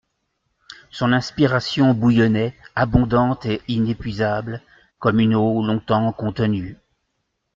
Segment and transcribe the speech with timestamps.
[0.89, 4.63] Son inspiration bouillonnait, abondante et inépuisable,
[4.97, 6.75] comme une eau longtemps contenue.